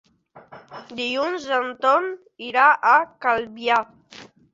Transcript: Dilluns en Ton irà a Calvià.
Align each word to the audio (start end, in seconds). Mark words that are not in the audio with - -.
Dilluns 0.99 1.45
en 1.57 1.67
Ton 1.85 2.07
irà 2.45 2.63
a 2.93 2.95
Calvià. 3.27 3.77